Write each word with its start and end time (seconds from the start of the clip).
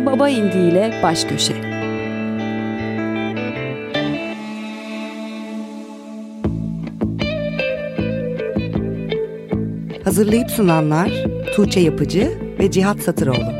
Bir 0.00 0.06
Baba 0.06 0.28
İndi 0.28 0.58
ile 0.58 1.00
Baş 1.02 1.24
Köşe. 1.24 1.54
Hazırlayıp 10.04 10.50
sunanlar 10.50 11.10
Tuğçe 11.54 11.80
Yapıcı 11.80 12.32
ve 12.58 12.70
Cihat 12.70 13.00
Satıroğlu. 13.00 13.59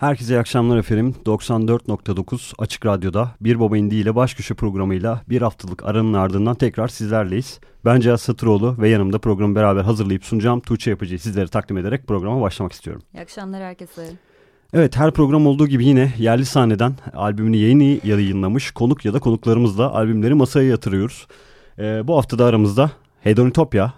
Herkese 0.00 0.34
iyi 0.34 0.38
akşamlar 0.38 0.78
efendim. 0.78 1.14
94.9 1.26 2.52
Açık 2.58 2.86
Radyo'da 2.86 3.30
Bir 3.40 3.60
Baba 3.60 3.76
İndi 3.76 3.94
ile 3.94 4.16
baş 4.16 4.34
köşe 4.34 4.54
programıyla 4.54 5.22
bir 5.28 5.42
haftalık 5.42 5.84
aranın 5.84 6.12
ardından 6.12 6.54
tekrar 6.54 6.88
sizlerleyiz. 6.88 7.60
Ben 7.84 8.00
Cihaz 8.00 8.20
Satıroğlu 8.20 8.76
ve 8.78 8.88
yanımda 8.88 9.18
programı 9.18 9.54
beraber 9.54 9.82
hazırlayıp 9.82 10.24
sunacağım 10.24 10.60
Tuğçe 10.60 10.90
Yapıcı'yı 10.90 11.18
sizlere 11.18 11.48
takdim 11.48 11.78
ederek 11.78 12.06
programa 12.06 12.40
başlamak 12.40 12.72
istiyorum. 12.72 13.02
İyi 13.14 13.20
akşamlar 13.20 13.62
herkese. 13.62 14.10
Evet 14.72 14.96
her 14.96 15.12
program 15.12 15.46
olduğu 15.46 15.66
gibi 15.66 15.86
yine 15.86 16.12
yerli 16.18 16.44
sahneden 16.44 16.94
albümünü 17.14 17.56
yeni 17.56 18.00
yayınlamış 18.04 18.70
konuk 18.70 19.04
ya 19.04 19.14
da 19.14 19.20
konuklarımızla 19.20 19.94
albümleri 19.94 20.34
masaya 20.34 20.68
yatırıyoruz. 20.68 21.26
Ee, 21.78 22.08
bu 22.08 22.16
hafta 22.16 22.38
da 22.38 22.44
aramızda 22.44 22.90
Hedonitopya, 23.20 23.92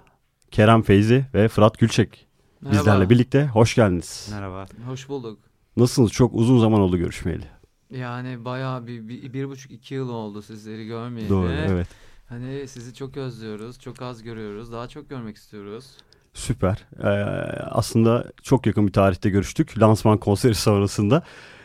Kerem 0.50 0.82
Feyzi 0.82 1.24
ve 1.34 1.48
Fırat 1.48 1.78
Gülçek 1.78 2.26
Merhaba. 2.60 2.78
bizlerle 2.78 3.10
birlikte. 3.10 3.46
Hoş 3.46 3.74
geldiniz. 3.74 4.28
Merhaba. 4.32 4.66
Hoş 4.88 5.08
bulduk. 5.08 5.51
Nasılsınız? 5.76 6.12
Çok 6.12 6.34
uzun 6.34 6.58
zaman 6.58 6.80
oldu 6.80 6.98
görüşmeyeli. 6.98 7.44
Yani 7.90 8.44
bayağı 8.44 8.86
bir, 8.86 9.08
bir, 9.08 9.32
bir 9.32 9.48
buçuk 9.48 9.72
iki 9.72 9.94
yıl 9.94 10.08
oldu 10.08 10.42
sizleri 10.42 10.86
görmeyeli. 10.86 11.30
Doğru 11.30 11.52
evet. 11.52 11.88
Hani 12.28 12.68
sizi 12.68 12.94
çok 12.94 13.16
özlüyoruz. 13.16 13.80
Çok 13.80 14.02
az 14.02 14.22
görüyoruz. 14.22 14.72
Daha 14.72 14.88
çok 14.88 15.10
görmek 15.10 15.36
istiyoruz. 15.36 15.86
Süper. 16.34 16.84
Ee, 17.02 17.08
aslında 17.70 18.32
çok 18.42 18.66
yakın 18.66 18.86
bir 18.86 18.92
tarihte 18.92 19.30
görüştük. 19.30 19.78
Lansman 19.78 20.18
konseri 20.18 20.54
sonrasında. 20.54 21.22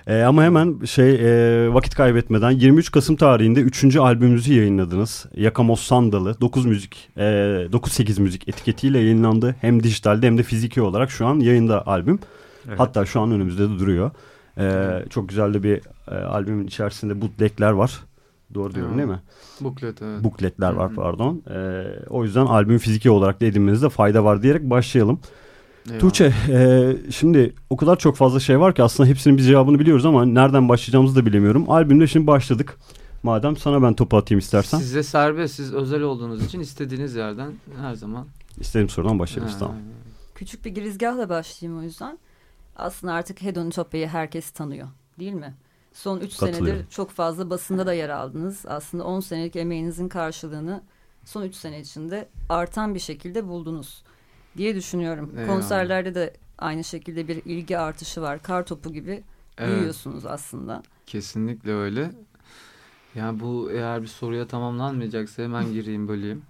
Ee, 0.07 0.21
ama 0.21 0.43
hemen 0.43 0.79
şey 0.85 1.15
e, 1.15 1.73
vakit 1.73 1.95
kaybetmeden 1.95 2.51
23 2.51 2.91
Kasım 2.91 3.15
tarihinde 3.15 3.59
3. 3.59 3.95
albümünüzü 3.95 4.53
yayınladınız. 4.53 5.25
Yakamos 5.35 5.81
Sandalı 5.81 6.41
9 6.41 6.65
müzik 6.65 7.09
e, 7.17 7.21
9-8 7.21 8.21
müzik 8.21 8.49
etiketiyle 8.49 8.99
yayınlandı. 8.99 9.55
Hem 9.61 9.83
dijitalde 9.83 10.27
hem 10.27 10.37
de 10.37 10.43
fiziki 10.43 10.81
olarak 10.81 11.11
şu 11.11 11.27
an 11.27 11.39
yayında 11.39 11.87
albüm. 11.87 12.19
Evet. 12.67 12.79
Hatta 12.79 13.05
şu 13.05 13.21
an 13.21 13.31
önümüzde 13.31 13.69
de 13.69 13.79
duruyor. 13.79 14.11
Ee, 14.57 15.05
çok 15.09 15.29
güzel 15.29 15.53
de 15.53 15.63
bir 15.63 15.81
e, 16.11 16.15
albümün 16.15 16.67
içerisinde 16.67 17.21
bootlegler 17.21 17.71
var. 17.71 17.99
Doğru 18.53 18.75
diyorum 18.75 18.91
Ha. 18.91 18.97
değil 18.97 19.09
mi? 19.09 19.21
Buklet 19.61 20.01
evet. 20.01 20.23
Bukletler 20.23 20.73
var 20.73 20.93
pardon. 20.95 21.43
Ee, 21.49 21.83
o 22.09 22.23
yüzden 22.23 22.45
albüm 22.45 22.77
fiziki 22.77 23.09
olarak 23.09 23.41
da 23.41 23.45
edinmenizde 23.45 23.89
fayda 23.89 24.23
var 24.23 24.43
diyerek 24.43 24.69
başlayalım. 24.69 25.19
Eyvallah. 25.85 25.99
Tuğçe 25.99 26.33
e, 26.49 26.95
şimdi 27.11 27.53
o 27.69 27.77
kadar 27.77 27.95
çok 27.95 28.15
fazla 28.15 28.39
şey 28.39 28.59
var 28.59 28.75
ki 28.75 28.83
aslında 28.83 29.09
hepsinin 29.09 29.37
biz 29.37 29.47
cevabını 29.47 29.79
biliyoruz 29.79 30.05
ama 30.05 30.25
nereden 30.25 30.69
başlayacağımızı 30.69 31.15
da 31.15 31.25
bilemiyorum. 31.25 31.69
Albümde 31.69 32.07
şimdi 32.07 32.27
başladık. 32.27 32.77
Madem 33.23 33.57
sana 33.57 33.81
ben 33.81 33.93
topu 33.93 34.17
atayım 34.17 34.39
istersen. 34.39 34.77
Size 34.77 35.03
serbest, 35.03 35.55
siz 35.55 35.73
özel 35.73 36.01
olduğunuz 36.01 36.45
için 36.45 36.59
istediğiniz 36.59 37.15
yerden 37.15 37.51
her 37.81 37.93
zaman. 37.93 38.25
İstediğim 38.59 38.89
sorudan 38.89 39.19
başlayalım. 39.19 39.53
Tamam. 39.59 39.75
Küçük 40.35 40.65
bir 40.65 40.69
girizgahla 40.69 41.29
başlayayım 41.29 41.81
o 41.81 41.83
yüzden. 41.83 42.19
Aslında 42.77 43.13
artık 43.13 43.41
Hedonitopya'yı 43.41 44.07
herkes 44.07 44.51
tanıyor 44.51 44.87
değil 45.19 45.33
mi? 45.33 45.53
Son 45.93 46.19
3 46.19 46.33
senedir 46.33 46.85
çok 46.89 47.11
fazla 47.11 47.49
basında 47.49 47.85
da 47.85 47.93
yer 47.93 48.09
aldınız. 48.09 48.65
Aslında 48.67 49.03
10 49.03 49.19
senelik 49.19 49.55
emeğinizin 49.55 50.09
karşılığını 50.09 50.81
son 51.25 51.43
3 51.43 51.55
sene 51.55 51.79
içinde 51.79 52.29
artan 52.49 52.95
bir 52.95 52.99
şekilde 52.99 53.47
buldunuz 53.47 54.03
diye 54.57 54.75
düşünüyorum. 54.75 55.31
Eyvallah. 55.37 55.47
Konserlerde 55.47 56.15
de 56.15 56.33
aynı 56.57 56.83
şekilde 56.83 57.27
bir 57.27 57.35
ilgi 57.45 57.77
artışı 57.77 58.21
var. 58.21 58.43
Kar 58.43 58.65
topu 58.65 58.93
gibi 58.93 59.23
Evet. 59.57 59.75
büyüyorsunuz 59.75 60.25
aslında. 60.25 60.83
Kesinlikle 61.05 61.73
öyle. 61.73 62.11
Yani 63.15 63.39
bu 63.39 63.71
eğer 63.71 64.01
bir 64.01 64.07
soruya 64.07 64.47
tamamlanmayacaksa 64.47 65.43
hemen 65.43 65.73
gireyim 65.73 66.07
böleyim. 66.07 66.41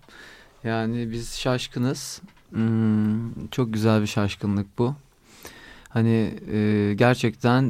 Yani 0.64 1.12
biz 1.12 1.38
şaşkınız. 1.38 2.22
Hmm, 2.50 3.48
çok 3.48 3.74
güzel 3.74 4.02
bir 4.02 4.08
şaşkınlık 4.08 4.78
bu. 4.78 4.96
Hani 5.90 6.34
e, 6.54 6.94
gerçekten 6.98 7.64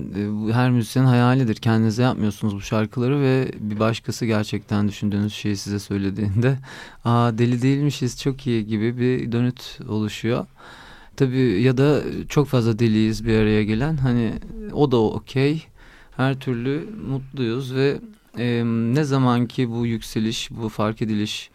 e, 0.49 0.53
her 0.53 0.71
müzisyenin 0.71 1.07
hayalidir. 1.07 1.55
Kendinize 1.55 2.03
yapmıyorsunuz 2.03 2.55
bu 2.55 2.61
şarkıları 2.61 3.21
ve 3.21 3.51
bir 3.59 3.79
başkası 3.79 4.25
gerçekten 4.25 4.87
düşündüğünüz 4.87 5.33
şeyi 5.33 5.57
size 5.57 5.79
söylediğinde 5.79 6.57
aa 7.05 7.37
deli 7.37 7.61
değilmişiz 7.61 8.21
çok 8.21 8.47
iyi 8.47 8.67
gibi 8.67 8.97
bir 8.97 9.31
dönüt 9.31 9.79
oluşuyor. 9.87 10.45
Tabii 11.15 11.61
ya 11.61 11.77
da 11.77 12.01
çok 12.29 12.47
fazla 12.47 12.79
deliyiz 12.79 13.25
bir 13.25 13.37
araya 13.37 13.63
gelen. 13.63 13.97
Hani 13.97 14.33
o 14.73 14.91
da 14.91 14.97
okey. 14.97 15.67
Her 16.17 16.39
türlü 16.39 16.89
mutluyuz 17.07 17.75
ve 17.75 17.99
e, 18.37 18.63
ne 18.65 19.03
zaman 19.03 19.47
ki 19.47 19.69
bu 19.69 19.85
yükseliş, 19.85 20.51
bu 20.51 20.69
fark 20.69 21.01
ediliş 21.01 21.49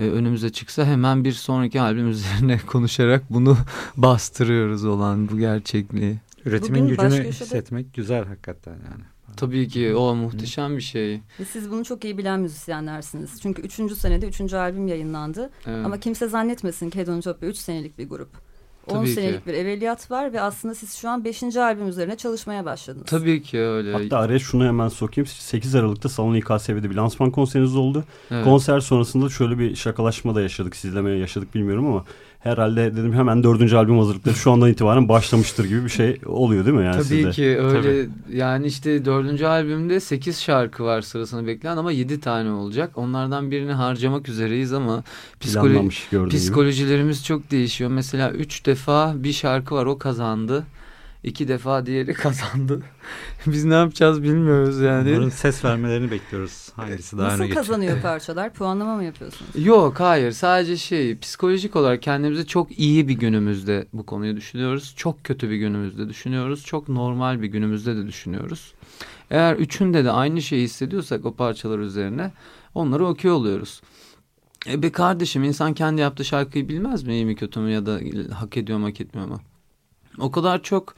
e, 0.00 0.04
önümüze 0.10 0.50
çıksa 0.52 0.84
hemen 0.84 1.24
bir 1.24 1.32
sonraki 1.32 1.80
albüm 1.80 2.08
üzerine 2.08 2.58
konuşarak 2.66 3.22
bunu 3.30 3.56
bastırıyoruz 3.96 4.84
olan 4.84 5.28
bu 5.28 5.38
gerçekliği. 5.38 6.16
Üretimin 6.44 6.84
Bugün 6.84 6.96
gücünü 6.96 7.10
köşede- 7.10 7.28
hissetmek 7.28 7.94
güzel 7.94 8.24
hakikaten 8.24 8.72
yani. 8.72 9.04
Tabii 9.36 9.68
ki 9.68 9.94
o 9.94 10.14
muhteşem 10.14 10.76
bir 10.76 10.82
şey. 10.82 11.20
Ve 11.40 11.44
siz 11.44 11.70
bunu 11.70 11.84
çok 11.84 12.04
iyi 12.04 12.18
bilen 12.18 12.40
müzisyenlersiniz. 12.40 13.40
Çünkü 13.42 13.62
3. 13.62 13.92
senede 13.96 14.28
3. 14.28 14.54
albüm 14.54 14.88
yayınlandı. 14.88 15.50
Evet. 15.66 15.86
Ama 15.86 16.00
kimse 16.00 16.28
zannetmesin 16.28 16.90
ki 16.90 16.98
Hedonitopya 16.98 17.48
3 17.48 17.56
senelik 17.56 17.98
bir 17.98 18.08
grup. 18.08 18.28
10 18.86 18.94
Tabii 18.94 19.06
ki. 19.06 19.12
senelik 19.12 19.46
bir 19.46 19.54
evveliyat 19.54 20.10
var 20.10 20.32
ve 20.32 20.40
aslında 20.40 20.74
siz 20.74 20.94
şu 20.94 21.08
an 21.08 21.24
5. 21.24 21.42
albüm 21.56 21.88
üzerine 21.88 22.16
çalışmaya 22.16 22.64
başladınız. 22.64 23.06
Tabii 23.06 23.42
ki 23.42 23.58
öyle. 23.58 23.92
Hatta 23.92 24.18
araya 24.18 24.38
şunu 24.38 24.66
hemen 24.66 24.88
sokayım. 24.88 25.26
8 25.26 25.74
Aralık'ta 25.74 26.08
Salon 26.08 26.34
İKSV'de 26.34 26.90
bir 26.90 26.94
lansman 26.94 27.30
konseriniz 27.30 27.76
oldu. 27.76 28.04
Evet. 28.30 28.44
Konser 28.44 28.80
sonrasında 28.80 29.28
şöyle 29.28 29.58
bir 29.58 29.76
şakalaşma 29.76 30.34
da 30.34 30.42
yaşadık. 30.42 30.76
Sizle 30.76 31.00
mi 31.02 31.18
yaşadık 31.20 31.54
bilmiyorum 31.54 31.86
ama 31.86 32.04
herhalde 32.40 32.92
dedim 32.96 33.12
hemen 33.12 33.42
dördüncü 33.42 33.76
albüm 33.76 33.98
hazırlıkları 33.98 34.34
şu 34.34 34.50
andan 34.52 34.68
itibaren 34.70 35.08
başlamıştır 35.08 35.64
gibi 35.64 35.84
bir 35.84 35.88
şey 35.90 36.20
oluyor 36.26 36.66
değil 36.66 36.76
mi? 36.76 36.84
Yani 36.84 36.94
Tabii 36.94 37.04
sizde? 37.04 37.30
ki 37.30 37.58
öyle 37.60 38.08
yani 38.32 38.66
işte 38.66 39.04
dördüncü 39.04 39.44
albümde 39.46 40.00
8 40.00 40.40
şarkı 40.40 40.84
var 40.84 41.00
sırasını 41.02 41.46
bekleyen 41.46 41.76
ama 41.76 41.92
7 41.92 42.20
tane 42.20 42.50
olacak. 42.50 42.98
Onlardan 42.98 43.50
birini 43.50 43.72
harcamak 43.72 44.28
üzereyiz 44.28 44.72
ama 44.72 45.02
psikolo 45.40 45.68
gördüğün 46.10 46.28
gibi. 46.28 46.36
psikolojilerimiz 46.36 47.24
çok 47.24 47.50
değişiyor. 47.50 47.90
Mesela 47.90 48.30
3 48.30 48.66
defa 48.66 49.14
bir 49.16 49.32
şarkı 49.32 49.74
var 49.74 49.86
o 49.86 49.98
kazandı. 49.98 50.64
İki 51.26 51.48
defa 51.48 51.86
diğeri 51.86 52.14
kazandı. 52.14 52.82
Biz 53.46 53.64
ne 53.64 53.74
yapacağız 53.74 54.22
bilmiyoruz 54.22 54.80
yani. 54.80 55.10
Onların 55.10 55.28
ses 55.28 55.64
vermelerini 55.64 56.10
bekliyoruz. 56.10 56.68
Hangisi 56.76 57.18
daha 57.18 57.28
Nasıl 57.28 57.50
kazanıyor 57.54 58.00
parçalar? 58.02 58.52
Puanlama 58.52 58.96
mı 58.96 59.04
yapıyorsunuz? 59.04 59.66
Yok 59.66 60.00
hayır 60.00 60.32
sadece 60.32 60.76
şey 60.76 61.18
psikolojik 61.18 61.76
olarak 61.76 62.02
kendimizi 62.02 62.46
çok 62.46 62.78
iyi 62.78 63.08
bir 63.08 63.14
günümüzde 63.14 63.86
bu 63.92 64.06
konuyu 64.06 64.36
düşünüyoruz. 64.36 64.94
Çok 64.96 65.24
kötü 65.24 65.50
bir 65.50 65.56
günümüzde 65.56 66.08
düşünüyoruz. 66.08 66.64
Çok 66.64 66.88
normal 66.88 67.42
bir 67.42 67.48
günümüzde 67.48 67.96
de 67.96 68.06
düşünüyoruz. 68.06 68.74
Eğer 69.30 69.56
üçünde 69.56 70.04
de 70.04 70.10
aynı 70.10 70.42
şeyi 70.42 70.64
hissediyorsak 70.64 71.24
o 71.26 71.34
parçalar 71.34 71.78
üzerine 71.78 72.32
onları 72.74 73.06
okey 73.06 73.30
oluyoruz. 73.30 73.80
E 74.68 74.82
be 74.82 74.92
kardeşim 74.92 75.44
insan 75.44 75.74
kendi 75.74 76.00
yaptığı 76.00 76.24
şarkıyı 76.24 76.68
bilmez 76.68 77.02
mi 77.02 77.14
iyi 77.14 77.24
mi 77.24 77.36
kötü 77.36 77.60
mü 77.60 77.70
ya 77.70 77.86
da 77.86 78.00
hak 78.34 78.56
ediyor 78.56 78.78
mu 78.78 78.86
hak 78.86 79.00
etmiyor 79.00 79.28
mu? 79.28 79.40
O 80.18 80.30
kadar 80.30 80.62
çok 80.62 80.94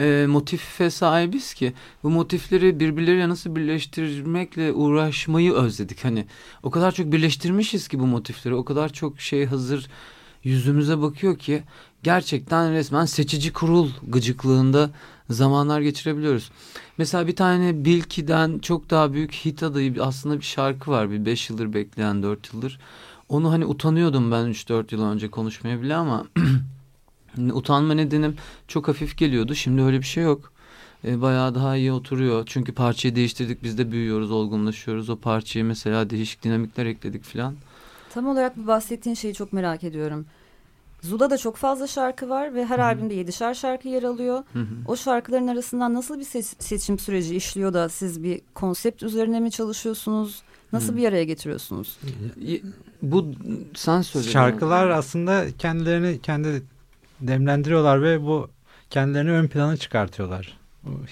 e, 0.00 0.26
motife 0.28 0.90
sahibiz 0.90 1.54
ki 1.54 1.72
bu 2.02 2.10
motifleri 2.10 2.80
birbirleriyle 2.80 3.28
nasıl 3.28 3.56
birleştirmekle 3.56 4.72
uğraşmayı 4.72 5.52
özledik. 5.52 6.04
Hani 6.04 6.26
o 6.62 6.70
kadar 6.70 6.92
çok 6.92 7.12
birleştirmişiz 7.12 7.88
ki 7.88 8.00
bu 8.00 8.06
motifleri 8.06 8.54
o 8.54 8.64
kadar 8.64 8.92
çok 8.92 9.20
şey 9.20 9.46
hazır 9.46 9.88
yüzümüze 10.44 11.00
bakıyor 11.00 11.38
ki 11.38 11.62
gerçekten 12.02 12.72
resmen 12.72 13.04
seçici 13.04 13.52
kurul 13.52 13.90
gıcıklığında 14.08 14.90
zamanlar 15.30 15.80
geçirebiliyoruz. 15.80 16.50
Mesela 16.98 17.26
bir 17.26 17.36
tane 17.36 17.84
Bilki'den 17.84 18.58
çok 18.58 18.90
daha 18.90 19.12
büyük 19.12 19.32
hit 19.32 19.62
adayı 19.62 19.94
aslında 20.02 20.36
bir 20.36 20.44
şarkı 20.44 20.90
var. 20.90 21.10
Bir 21.10 21.24
5 21.26 21.50
yıldır 21.50 21.72
bekleyen 21.72 22.22
4 22.22 22.54
yıldır. 22.54 22.78
Onu 23.28 23.52
hani 23.52 23.66
utanıyordum 23.66 24.30
ben 24.30 24.46
3-4 24.46 24.94
yıl 24.94 25.04
önce 25.04 25.30
konuşmaya 25.30 25.82
bile 25.82 25.94
ama 25.94 26.26
utanma 27.38 27.94
nedenim 27.94 28.36
çok 28.68 28.88
hafif 28.88 29.16
geliyordu. 29.16 29.54
Şimdi 29.54 29.82
öyle 29.82 29.98
bir 29.98 30.06
şey 30.06 30.24
yok. 30.24 30.52
E, 31.04 31.20
bayağı 31.22 31.54
daha 31.54 31.76
iyi 31.76 31.92
oturuyor. 31.92 32.42
Çünkü 32.46 32.72
parçayı 32.74 33.16
değiştirdik 33.16 33.62
biz 33.62 33.78
de 33.78 33.92
büyüyoruz, 33.92 34.30
olgunlaşıyoruz. 34.30 35.10
O 35.10 35.16
parçayı 35.16 35.64
mesela 35.64 36.10
değişik 36.10 36.42
dinamikler 36.44 36.86
ekledik 36.86 37.24
filan. 37.24 37.54
Tam 38.14 38.26
olarak 38.26 38.56
bu 38.56 38.66
bahsettiğin 38.66 39.14
şeyi 39.14 39.34
çok 39.34 39.52
merak 39.52 39.84
ediyorum. 39.84 40.26
Zula'da 41.02 41.38
çok 41.38 41.56
fazla 41.56 41.86
şarkı 41.86 42.28
var 42.28 42.54
ve 42.54 42.66
her 42.66 42.78
albümde 42.78 43.14
7'şer 43.14 43.54
şarkı 43.54 43.88
yer 43.88 44.02
alıyor. 44.02 44.42
Hı 44.52 44.58
hı. 44.58 44.66
O 44.88 44.96
şarkıların 44.96 45.48
arasından 45.48 45.94
nasıl 45.94 46.18
bir 46.18 46.24
se- 46.24 46.62
seçim 46.62 46.98
süreci 46.98 47.36
işliyor 47.36 47.72
da 47.72 47.88
siz 47.88 48.22
bir 48.22 48.40
konsept 48.54 49.02
üzerine 49.02 49.40
mi 49.40 49.50
çalışıyorsunuz? 49.50 50.42
Nasıl 50.72 50.92
Hı. 50.92 50.96
bir 50.96 51.08
araya 51.08 51.24
getiriyorsunuz? 51.24 51.98
Bu 53.02 53.26
sen 53.74 54.02
söyle. 54.02 54.28
Şarkılar 54.28 54.88
aslında 54.90 55.44
kendilerini 55.58 56.20
kendi 56.22 56.62
demlendiriyorlar 57.26 58.02
ve 58.02 58.22
bu 58.22 58.48
kendilerini 58.90 59.30
ön 59.30 59.48
plana 59.48 59.76
çıkartıyorlar. 59.76 60.58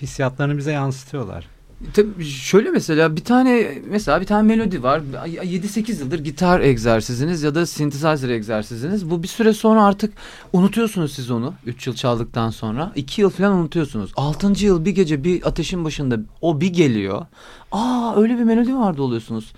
Hissiyatlarını 0.02 0.59
bize 0.59 0.73
yansıtıyorlar. 0.73 1.47
Tabii 1.95 2.25
şöyle 2.25 2.71
mesela 2.71 3.17
bir 3.17 3.25
tane 3.25 3.79
mesela 3.88 4.21
bir 4.21 4.26
tane 4.26 4.43
melodi 4.43 4.83
var. 4.83 5.00
7-8 5.00 6.00
yıldır 6.00 6.19
gitar 6.19 6.61
egzersiziniz 6.61 7.43
ya 7.43 7.55
da 7.55 7.67
synthesizer 7.67 8.29
egzersiziniz. 8.29 9.11
Bu 9.11 9.23
bir 9.23 9.29
süre 9.29 9.52
sonra 9.52 9.85
artık 9.85 10.12
unutuyorsunuz 10.52 11.12
siz 11.12 11.31
onu. 11.31 11.55
3 11.67 11.87
yıl 11.87 11.95
çaldıktan 11.95 12.50
sonra. 12.50 12.93
2 12.97 13.21
yıl 13.21 13.31
falan 13.31 13.52
unutuyorsunuz. 13.52 14.12
6. 14.17 14.64
yıl 14.64 14.85
bir 14.85 14.90
gece 14.90 15.25
bir 15.25 15.49
ateşin 15.49 15.85
başında 15.85 16.19
o 16.40 16.61
bir 16.61 16.73
geliyor. 16.73 17.26
Aa 17.73 18.14
öyle 18.17 18.38
bir 18.38 18.45
melodi 18.45 18.76
vardı 18.76 19.02
oluyorsunuz. 19.02 19.52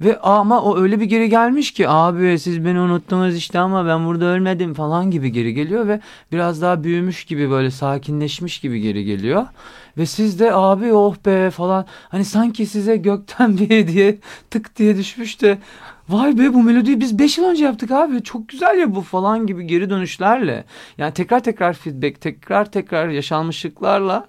Ve 0.00 0.20
ama 0.20 0.62
o 0.62 0.78
öyle 0.78 1.00
bir 1.00 1.04
geri 1.04 1.28
gelmiş 1.28 1.70
ki 1.70 1.88
abi 1.88 2.38
siz 2.38 2.64
beni 2.64 2.80
unuttunuz 2.80 3.36
işte 3.36 3.58
ama 3.58 3.86
ben 3.86 4.06
burada 4.06 4.24
ölmedim 4.24 4.74
falan 4.74 5.10
gibi 5.10 5.32
geri 5.32 5.54
geliyor 5.54 5.88
ve 5.88 6.00
biraz 6.32 6.62
daha 6.62 6.84
büyümüş 6.84 7.24
gibi 7.24 7.50
böyle 7.50 7.70
sakinleşmiş 7.70 8.60
gibi 8.60 8.80
geri 8.80 9.04
geliyor. 9.04 9.46
Ve 9.98 10.06
siz 10.06 10.40
de 10.40 10.52
abi 10.54 10.92
oh 10.92 11.16
be 11.26 11.50
falan 11.50 11.86
hani 12.08 12.24
sanki 12.24 12.66
size 12.66 12.96
gökten 12.96 13.58
bir 13.58 13.70
hediye 13.70 14.18
tık 14.50 14.76
diye 14.76 14.96
düşmüş 14.96 15.42
de 15.42 15.58
vay 16.08 16.38
be 16.38 16.54
bu 16.54 16.62
melodiyi 16.62 17.00
biz 17.00 17.18
5 17.18 17.38
yıl 17.38 17.44
önce 17.44 17.64
yaptık 17.64 17.90
abi 17.90 18.22
çok 18.22 18.48
güzel 18.48 18.78
ya 18.78 18.94
bu 18.94 19.00
falan 19.00 19.46
gibi 19.46 19.66
geri 19.66 19.90
dönüşlerle 19.90 20.64
yani 20.98 21.14
tekrar 21.14 21.40
tekrar 21.40 21.72
feedback 21.72 22.20
tekrar 22.20 22.70
tekrar 22.72 23.08
yaşanmışlıklarla 23.08 24.26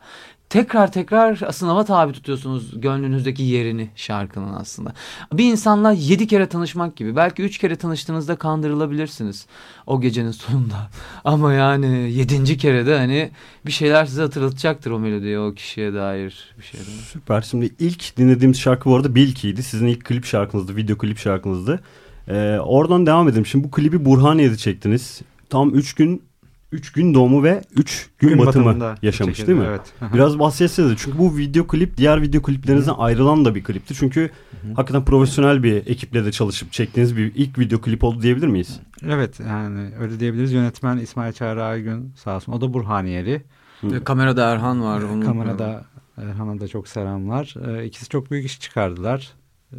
tekrar 0.50 0.92
tekrar 0.92 1.36
sınava 1.36 1.86
tabi 1.86 2.14
tutuyorsunuz 2.14 2.82
gönlünüzdeki 2.82 3.44
yerini 3.44 3.90
şarkının 3.96 4.54
aslında. 4.54 4.94
Bir 5.34 5.52
insanla 5.52 5.92
yedi 5.92 6.28
kere 6.28 6.50
tanışmak 6.50 6.96
gibi. 6.96 7.16
Belki 7.16 7.44
üç 7.44 7.58
kere 7.58 7.76
tanıştığınızda 7.76 8.36
kandırılabilirsiniz 8.36 9.48
o 9.88 10.02
gecenin 10.02 10.32
sonunda. 10.32 10.90
Ama 11.24 11.54
yani 11.54 12.12
yedinci 12.12 12.58
kere 12.58 12.86
de 12.86 12.98
hani 12.98 13.32
bir 13.66 13.72
şeyler 13.72 14.06
size 14.06 14.22
hatırlatacaktır 14.22 14.92
o 14.92 15.00
melodiye, 15.00 15.40
o 15.40 15.54
kişiye 15.54 15.94
dair 15.94 16.54
bir 16.60 16.64
şeyler. 16.64 16.86
Süper. 16.86 17.42
Şimdi 17.42 17.76
ilk 17.80 18.18
dinlediğimiz 18.18 18.60
şarkı 18.60 18.90
bu 18.90 18.96
arada 18.96 19.16
Bilki'ydi. 19.16 19.64
Sizin 19.64 19.88
ilk 19.88 20.06
klip 20.06 20.26
şarkınızdı, 20.26 20.76
video 20.76 20.98
klip 20.98 21.18
şarkınızdı. 21.18 21.80
Ee, 22.28 22.58
oradan 22.64 23.06
devam 23.06 23.30
edelim. 23.30 23.46
Şimdi 23.46 23.64
bu 23.64 23.72
klibi 23.72 24.06
Burhaniye'de 24.06 24.58
çektiniz. 24.58 25.22
Tam 25.50 25.76
3 25.76 25.94
gün 25.94 26.27
3 26.72 26.92
gün 26.92 27.14
doğumu 27.14 27.44
ve 27.44 27.62
3 27.76 28.10
gün, 28.20 28.30
Gün 28.30 28.38
batımı 28.38 28.66
batımında 28.66 28.96
yaşamış 29.02 29.38
çekildi, 29.38 29.48
değil 29.48 29.60
mi? 29.60 29.66
Evet. 29.70 30.14
Biraz 30.14 30.40
bahsetsenize 30.40 30.96
çünkü 30.98 31.18
bu 31.18 31.38
video 31.38 31.68
klip 31.68 31.98
diğer 31.98 32.22
video 32.22 32.42
kliplerinizden 32.42 32.94
ayrılan 32.98 33.46
da 33.46 33.56
bir 33.56 33.64
klipti. 33.64 33.94
Çünkü 33.94 34.30
hakikaten 34.76 35.06
profesyonel 35.06 35.64
bir 35.64 35.76
ekiple 35.76 36.26
de 36.26 36.32
çalışıp 36.32 36.72
çektiğiniz 36.72 37.18
bir 37.18 37.36
ilk 37.36 37.60
video 37.60 37.82
klip 37.82 38.04
oldu 38.04 38.22
diyebilir 38.22 38.48
miyiz? 38.48 38.80
Evet 39.06 39.40
yani 39.40 39.90
öyle 40.00 40.20
diyebiliriz. 40.20 40.54
Yönetmen 40.54 40.98
İsmail 40.98 41.34
Çağrı 41.34 41.64
Aygün 41.64 42.14
sağ 42.16 42.36
olsun. 42.36 42.52
O 42.52 42.62
da 42.62 42.74
Burhaniyeli. 42.74 43.44
Ve 43.84 44.04
Kamerada 44.04 44.52
Erhan 44.52 44.84
var. 44.84 45.02
Onu 45.02 45.26
Kamerada 45.26 45.86
Erhan'a 46.18 46.60
da 46.60 46.68
çok 46.68 46.88
selamlar. 46.88 47.56
Ee, 47.68 47.86
ikisi 47.86 48.10
çok 48.10 48.32
büyük 48.32 48.46
iş 48.46 48.60
çıkardılar. 48.60 49.32
Ee, 49.74 49.78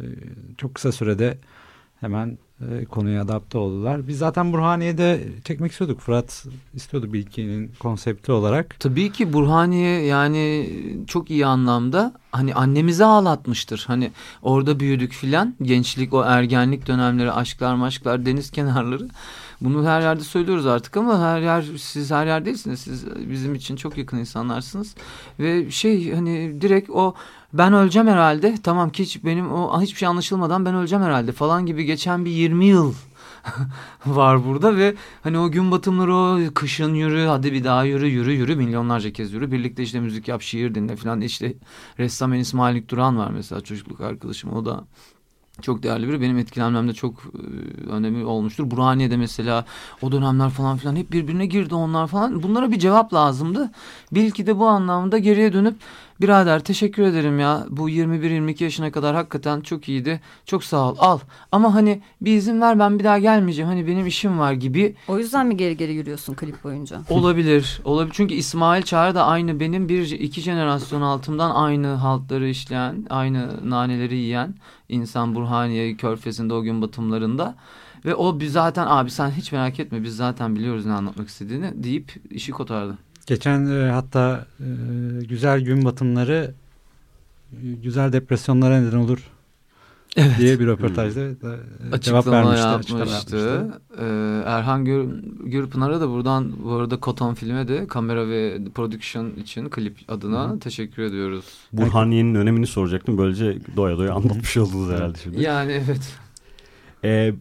çok 0.57 0.75
kısa 0.75 0.91
sürede 0.91 1.37
hemen 1.99 2.37
e, 2.61 2.85
konuya 2.85 3.21
adapte 3.21 3.57
oldular. 3.57 4.07
Biz 4.07 4.17
zaten 4.17 4.53
Burhaniye'de 4.53 5.27
çekmek 5.45 5.71
istiyorduk. 5.71 5.99
Fırat 5.99 6.45
istiyordu 6.73 7.13
Bilki'nin 7.13 7.71
konsepti 7.79 8.31
olarak. 8.31 8.75
Tabii 8.79 9.11
ki 9.11 9.33
Burhaniye 9.33 10.01
yani 10.01 10.69
çok 11.07 11.31
iyi 11.31 11.45
anlamda 11.45 12.13
hani 12.31 12.53
annemizi 12.53 13.05
ağlatmıştır. 13.05 13.83
Hani 13.87 14.11
orada 14.41 14.79
büyüdük 14.79 15.13
filan. 15.13 15.55
Gençlik 15.61 16.13
o 16.13 16.23
ergenlik 16.23 16.87
dönemleri 16.87 17.31
aşklar 17.31 17.75
maşklar 17.75 18.25
deniz 18.25 18.51
kenarları. 18.51 19.07
Bunu 19.61 19.87
her 19.87 20.01
yerde 20.01 20.23
söylüyoruz 20.23 20.65
artık 20.65 20.97
ama 20.97 21.21
her 21.21 21.41
yer 21.41 21.65
siz 21.77 22.11
her 22.11 22.27
yer 22.27 22.45
değilsiniz. 22.45 22.79
Siz 22.79 23.05
bizim 23.29 23.55
için 23.55 23.75
çok 23.75 23.97
yakın 23.97 24.17
insanlarsınız. 24.17 24.95
Ve 25.39 25.71
şey 25.71 26.13
hani 26.13 26.61
direkt 26.61 26.89
o 26.89 27.15
ben 27.53 27.73
öleceğim 27.73 28.07
herhalde. 28.07 28.55
Tamam 28.63 28.89
ki 28.89 29.03
hiç 29.03 29.23
benim 29.25 29.53
o 29.53 29.81
hiçbir 29.81 29.97
şey 29.97 30.07
anlaşılmadan 30.07 30.65
ben 30.65 30.75
öleceğim 30.75 31.03
herhalde 31.03 31.31
falan 31.31 31.65
gibi 31.65 31.85
geçen 31.85 32.25
bir 32.25 32.31
20 32.31 32.65
yıl 32.65 32.93
var 34.05 34.45
burada 34.45 34.75
ve 34.75 34.95
hani 35.23 35.39
o 35.39 35.51
gün 35.51 35.71
batımları 35.71 36.15
o 36.15 36.53
kışın 36.53 36.93
yürü 36.93 37.25
hadi 37.25 37.53
bir 37.53 37.63
daha 37.63 37.83
yürü 37.83 38.07
yürü 38.07 38.31
yürü 38.31 38.55
milyonlarca 38.55 39.13
kez 39.13 39.33
yürü 39.33 39.51
birlikte 39.51 39.83
işte 39.83 39.99
müzik 39.99 40.27
yap 40.27 40.41
şiir 40.41 40.75
dinle 40.75 40.95
falan 40.95 41.21
işte 41.21 41.53
ressam 41.99 42.33
Enis 42.33 42.53
Malik 42.53 42.89
Duran 42.89 43.17
var 43.17 43.31
mesela 43.31 43.61
çocukluk 43.61 44.01
arkadaşım 44.01 44.53
o 44.53 44.65
da 44.65 44.83
çok 45.61 45.83
değerli 45.83 46.07
biri. 46.07 46.21
Benim 46.21 46.37
etkilenmemde 46.37 46.93
çok 46.93 47.13
önemli 47.89 48.25
olmuştur. 48.25 48.71
Burhaniye'de 48.71 49.17
mesela 49.17 49.65
o 50.01 50.11
dönemler 50.11 50.49
falan 50.49 50.77
filan 50.77 50.95
hep 50.95 51.11
birbirine 51.11 51.45
girdi 51.45 51.75
onlar 51.75 52.07
falan. 52.07 52.43
Bunlara 52.43 52.71
bir 52.71 52.79
cevap 52.79 53.13
lazımdı. 53.13 53.71
Belki 54.11 54.47
de 54.47 54.59
bu 54.59 54.67
anlamda 54.67 55.17
geriye 55.17 55.53
dönüp 55.53 55.75
birader 56.21 56.59
teşekkür 56.59 57.03
ederim 57.03 57.39
ya. 57.39 57.65
Bu 57.69 57.89
21-22 57.89 58.63
yaşına 58.63 58.91
kadar 58.91 59.15
hakikaten 59.15 59.61
çok 59.61 59.89
iyiydi. 59.89 60.21
Çok 60.45 60.63
sağ 60.63 60.89
ol 60.91 60.95
al. 60.99 61.19
Ama 61.51 61.73
hani 61.73 62.01
bir 62.21 62.33
izin 62.33 62.61
ver 62.61 62.79
ben 62.79 62.99
bir 62.99 63.03
daha 63.03 63.19
gelmeyeceğim. 63.19 63.69
Hani 63.69 63.87
benim 63.87 64.07
işim 64.07 64.39
var 64.39 64.53
gibi 64.53 64.95
O 65.07 65.17
yüzden 65.17 65.47
mi 65.47 65.57
geri 65.57 65.77
geri 65.77 65.93
yürüyorsun 65.93 66.33
klip 66.33 66.63
boyunca? 66.63 67.01
Olabilir. 67.09 67.81
Olabilir. 67.85 68.13
Çünkü 68.15 68.33
İsmail 68.33 68.83
Çağrı 68.83 69.15
da 69.15 69.25
aynı 69.25 69.59
benim 69.59 69.89
bir 69.89 70.11
iki 70.11 70.41
jenerasyon 70.41 71.01
altımdan 71.01 71.51
aynı 71.51 71.87
haltları 71.87 72.49
işleyen, 72.49 73.05
aynı 73.09 73.69
naneleri 73.69 74.15
yiyen 74.15 74.55
insan 74.89 75.35
Burhaniye 75.35 75.95
Körfezi'nde 75.95 76.53
o 76.53 76.61
gün 76.61 76.81
batımlarında. 76.81 77.55
Ve 78.05 78.15
o 78.15 78.39
biz 78.39 78.51
zaten 78.51 78.85
abi 78.87 79.11
sen 79.11 79.29
hiç 79.29 79.51
merak 79.51 79.79
etme 79.79 80.03
biz 80.03 80.15
zaten 80.15 80.55
biliyoruz 80.55 80.85
ne 80.85 80.93
anlatmak 80.93 81.27
istediğini 81.27 81.83
deyip 81.83 82.13
işi 82.29 82.51
kotardı. 82.51 82.97
Geçen 83.29 83.65
e, 83.65 83.89
hatta 83.91 84.45
e, 84.59 84.65
güzel 85.25 85.61
gün 85.61 85.85
batımları 85.85 86.53
e, 87.53 87.57
güzel 87.83 88.13
depresyonlara 88.13 88.81
neden 88.81 88.97
olur 88.97 89.19
Evet. 90.15 90.31
diye 90.39 90.59
bir 90.59 90.67
röportajda 90.67 91.21
da, 91.21 91.55
e, 91.97 92.01
cevap 92.01 92.27
Açıklama 92.27 92.31
vermişti. 92.31 92.65
açıklama 92.67 92.99
yapmıştı. 93.05 93.37
yapmıştı. 93.37 93.81
Ee, 93.99 94.43
Erhan 94.45 94.85
Gür, 94.85 95.05
Gürpınar'a 95.43 96.01
da 96.01 96.09
buradan 96.09 96.51
bu 96.63 96.71
arada 96.73 96.99
Koton 96.99 97.33
filme 97.33 97.67
de 97.67 97.87
kamera 97.87 98.29
ve 98.29 98.57
production 98.75 99.29
için 99.29 99.69
klip 99.69 99.97
adına 100.07 100.59
teşekkür 100.59 101.03
ediyoruz. 101.03 101.45
Burhaniye'nin 101.73 102.35
önemini 102.35 102.67
soracaktım. 102.67 103.17
Böylece 103.17 103.57
doya 103.75 103.97
doya 103.97 104.13
anlatmış 104.13 104.57
oldunuz 104.57 104.91
herhalde 104.91 105.17
şimdi. 105.23 105.41
Yani 105.41 105.71
evet. 105.71 106.13
Ee, 107.03 107.33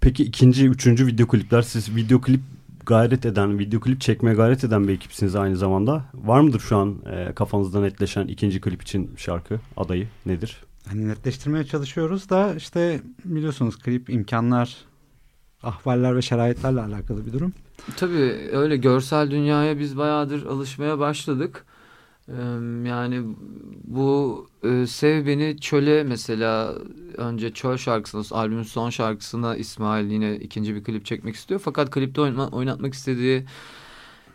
peki 0.00 0.24
ikinci, 0.24 0.68
üçüncü 0.68 1.06
video 1.06 1.26
klipler 1.26 1.62
siz 1.62 1.96
video 1.96 2.20
klip 2.20 2.40
gayret 2.86 3.26
eden, 3.26 3.58
video 3.58 3.80
klip 3.80 4.00
çekmeye 4.00 4.34
gayret 4.34 4.64
eden 4.64 4.88
bir 4.88 4.92
ekipsiniz 4.92 5.36
aynı 5.36 5.56
zamanda. 5.56 6.04
Var 6.14 6.40
mıdır 6.40 6.60
şu 6.60 6.76
an 6.76 6.96
e, 7.06 7.32
kafanızda 7.34 7.80
netleşen 7.80 8.26
ikinci 8.26 8.60
klip 8.60 8.82
için 8.82 9.10
şarkı 9.16 9.60
adayı 9.76 10.08
nedir? 10.26 10.60
Hani 10.88 11.08
netleştirmeye 11.08 11.64
çalışıyoruz 11.64 12.30
da 12.30 12.54
işte 12.54 13.00
biliyorsunuz 13.24 13.78
klip 13.78 14.10
imkanlar, 14.10 14.76
ahvaller 15.62 16.16
ve 16.16 16.22
şeraitlerle 16.22 16.80
alakalı 16.80 17.26
bir 17.26 17.32
durum. 17.32 17.52
Tabii 17.96 18.48
öyle 18.52 18.76
görsel 18.76 19.30
dünyaya 19.30 19.78
biz 19.78 19.96
bayağıdır 19.96 20.46
alışmaya 20.46 20.98
başladık. 20.98 21.64
Yani 22.88 23.22
bu 23.84 24.46
e, 24.64 24.86
Sev 24.86 25.26
Beni 25.26 25.56
Çöl'e 25.60 26.02
mesela 26.04 26.74
önce 27.16 27.52
Çöl 27.52 27.76
şarkısına, 27.76 28.38
albümün 28.38 28.62
son 28.62 28.90
şarkısına 28.90 29.56
İsmail 29.56 30.10
yine 30.10 30.36
ikinci 30.36 30.74
bir 30.74 30.84
klip 30.84 31.06
çekmek 31.06 31.34
istiyor. 31.34 31.60
Fakat 31.64 31.90
klipte 31.90 32.20
oynatma- 32.20 32.50
oynatmak 32.50 32.94
istediği 32.94 33.44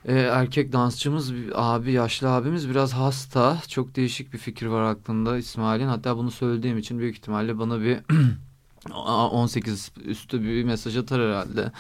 e, 0.06 0.14
erkek 0.14 0.74
dansçımız, 0.74 1.34
abi, 1.56 1.92
yaşlı 1.92 2.30
abimiz 2.30 2.70
biraz 2.70 2.94
hasta. 2.94 3.58
Çok 3.68 3.96
değişik 3.96 4.34
bir 4.34 4.38
fikir 4.38 4.66
var 4.66 4.84
aklında 4.84 5.38
İsmail'in. 5.38 5.88
Hatta 5.88 6.18
bunu 6.18 6.32
söylediğim 6.32 6.78
için 6.78 7.00
büyük 7.00 7.16
ihtimalle 7.18 7.60
bana 7.60 7.82
bir 7.82 8.00
18 8.94 9.92
üstü 10.06 10.44
bir 10.44 10.64
mesaj 10.64 10.98
atar 10.98 11.22
herhalde. 11.22 11.72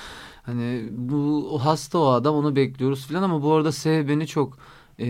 Hani 0.43 0.89
bu 0.91 1.59
hasta 1.63 1.97
o 1.99 2.07
adam 2.07 2.35
onu 2.35 2.55
bekliyoruz 2.55 3.07
filan 3.07 3.23
ama 3.23 3.43
bu 3.43 3.53
arada 3.53 3.71
Sev 3.71 4.07
Beni 4.07 4.27
çok 4.27 4.57
e, 4.99 5.07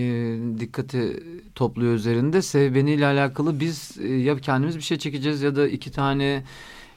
dikkati 0.59 1.23
topluyor 1.55 1.93
üzerinde. 1.93 2.41
Sev 2.41 2.75
Beni 2.75 2.91
ile 2.91 3.05
alakalı 3.05 3.59
biz 3.59 3.97
e, 4.01 4.07
ya 4.07 4.37
kendimiz 4.37 4.77
bir 4.77 4.81
şey 4.81 4.97
çekeceğiz 4.97 5.41
ya 5.41 5.55
da 5.55 5.67
iki 5.67 5.91
tane 5.91 6.43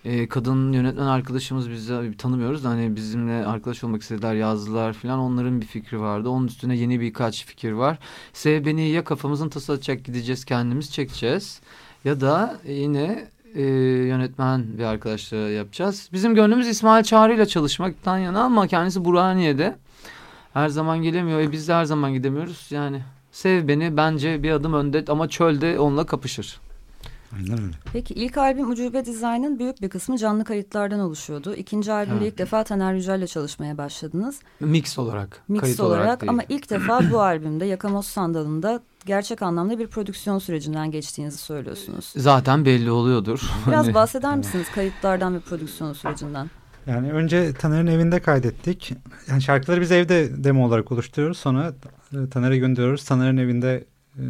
e, 0.04 0.28
kadın 0.28 0.72
yönetmen 0.72 1.06
arkadaşımız 1.06 1.70
biz 1.70 1.88
de 1.88 2.16
tanımıyoruz 2.16 2.64
hani 2.64 2.96
bizimle 2.96 3.46
arkadaş 3.46 3.84
olmak 3.84 4.02
istediler 4.02 4.34
yazdılar 4.34 4.92
filan 4.92 5.18
onların 5.18 5.60
bir 5.60 5.66
fikri 5.66 6.00
vardı. 6.00 6.28
Onun 6.28 6.46
üstüne 6.46 6.76
yeni 6.76 7.00
birkaç 7.00 7.46
fikir 7.46 7.72
var. 7.72 7.98
Sev 8.32 8.64
Beni 8.64 8.88
ya 8.88 9.04
kafamızın 9.04 9.48
tası 9.48 9.72
atacak 9.72 10.04
gideceğiz 10.04 10.44
kendimiz 10.44 10.92
çekeceğiz 10.92 11.60
ya 12.04 12.20
da 12.20 12.60
yine 12.68 13.28
e, 13.54 13.62
yönetmen 14.06 14.78
bir 14.78 14.84
arkadaşla 14.84 15.36
yapacağız. 15.36 16.08
Bizim 16.12 16.34
gönlümüz 16.34 16.68
İsmail 16.68 17.04
Çağrı 17.04 17.34
ile 17.34 17.46
çalışmaktan 17.46 18.18
yana 18.18 18.42
ama 18.42 18.66
kendisi 18.66 19.04
Burhaniye'de. 19.04 19.76
Her 20.54 20.68
zaman 20.68 21.02
gelemiyor. 21.02 21.40
E 21.40 21.52
biz 21.52 21.68
de 21.68 21.74
her 21.74 21.84
zaman 21.84 22.12
gidemiyoruz. 22.12 22.66
Yani 22.70 23.02
sev 23.32 23.68
beni 23.68 23.96
bence 23.96 24.42
bir 24.42 24.50
adım 24.50 24.74
önde 24.74 25.04
ama 25.08 25.28
çölde 25.28 25.78
onunla 25.78 26.06
kapışır. 26.06 26.60
Aynen 27.36 27.52
öyle. 27.62 27.72
Peki 27.92 28.14
ilk 28.14 28.38
albüm 28.38 28.70
Ucube 28.70 29.06
Design'ın 29.06 29.58
büyük 29.58 29.82
bir 29.82 29.88
kısmı 29.88 30.18
canlı 30.18 30.44
kayıtlardan 30.44 31.00
oluşuyordu. 31.00 31.54
İkinci 31.54 31.92
albümde 31.92 32.18
Evet. 32.24 32.32
ilk 32.32 32.38
defa 32.38 32.64
Taner 32.64 32.94
Yücel'le 32.94 33.26
çalışmaya 33.26 33.78
başladınız. 33.78 34.40
Mix 34.60 34.98
olarak. 34.98 35.42
Mix 35.48 35.60
kayıt 35.60 35.80
olarak, 35.80 36.20
değil. 36.20 36.30
ama 36.30 36.42
ilk 36.48 36.70
defa 36.70 37.10
bu 37.10 37.20
albümde 37.20 37.64
Yakamoz 37.64 38.06
Sandalı'nda 38.06 38.80
gerçek 39.06 39.42
anlamda 39.42 39.78
bir 39.78 39.86
prodüksiyon 39.86 40.38
sürecinden 40.38 40.90
geçtiğinizi 40.90 41.38
söylüyorsunuz. 41.38 42.12
Zaten 42.16 42.64
belli 42.64 42.90
oluyordur. 42.90 43.50
Biraz 43.66 43.86
Hani- 43.86 43.94
bahseder 43.94 44.36
misiniz 44.36 44.66
kayıtlardan 44.74 45.34
ve 45.34 45.40
prodüksiyon 45.40 45.92
sürecinden? 45.92 46.50
Yani 46.86 47.12
önce 47.12 47.52
Taner'in 47.52 47.86
evinde 47.86 48.20
kaydettik. 48.20 48.92
Yani 49.28 49.42
şarkıları 49.42 49.80
biz 49.80 49.92
evde 49.92 50.44
demo 50.44 50.66
olarak 50.66 50.92
oluşturuyoruz. 50.92 51.38
Sonra 51.38 51.72
e, 52.12 52.28
Taner'e 52.30 52.58
gönderiyoruz. 52.58 53.04
Taner'in 53.04 53.36
evinde 53.36 53.84
e, 54.18 54.24